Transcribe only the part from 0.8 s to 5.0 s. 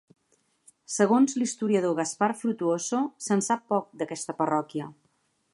Segons l'historiador Gaspar Frutuoso, se'n sap poc d'aquesta parròquia.